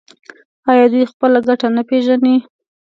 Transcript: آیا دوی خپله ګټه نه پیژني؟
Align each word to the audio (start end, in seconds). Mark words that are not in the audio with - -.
آیا 0.71 0.85
دوی 0.91 1.03
خپله 1.11 1.39
ګټه 1.47 1.67
نه 1.75 1.83
پیژني؟ 1.89 2.35